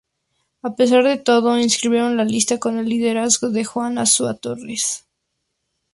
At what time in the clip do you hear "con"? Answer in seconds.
2.57-2.79